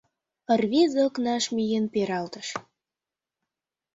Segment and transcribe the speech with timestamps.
[0.59, 2.47] Рвезе окнаш миен пералтыш.